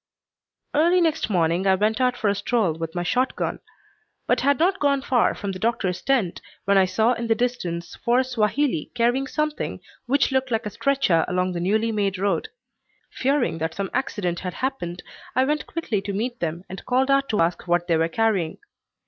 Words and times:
Early 0.73 0.99
next 0.99 1.29
morning 1.29 1.67
I 1.67 1.75
went 1.75 2.01
out 2.01 2.17
for 2.17 2.27
a 2.27 2.33
stroll 2.33 2.73
with 2.73 2.95
my 2.95 3.03
shot 3.03 3.35
gun, 3.35 3.59
but 4.25 4.39
had 4.41 4.57
not 4.57 4.79
gone 4.79 5.03
far 5.03 5.35
from 5.35 5.51
the 5.51 5.59
doctor's 5.59 6.01
tent 6.01 6.41
when 6.65 6.75
I 6.75 6.85
saw 6.85 7.13
in 7.13 7.27
the 7.27 7.35
distance 7.35 7.95
four 7.97 8.23
Swahili 8.23 8.89
carrying 8.95 9.27
something 9.27 9.79
which 10.07 10.31
looked 10.31 10.49
like 10.49 10.65
a 10.65 10.71
stretcher 10.71 11.23
along 11.27 11.51
the 11.53 11.59
newly 11.59 11.91
made 11.91 12.17
road. 12.17 12.47
Fearing 13.11 13.59
that 13.59 13.75
some 13.75 13.91
accident 13.93 14.39
had 14.39 14.55
happened, 14.55 15.03
I 15.35 15.43
went 15.45 15.67
quickly 15.67 16.01
to 16.01 16.13
meet 16.13 16.39
them 16.39 16.63
and 16.67 16.83
called 16.83 17.11
out 17.11 17.29
to 17.29 17.41
ask 17.41 17.67
what 17.67 17.85
they 17.85 17.95
were 17.95 18.09
carrying. 18.09 18.57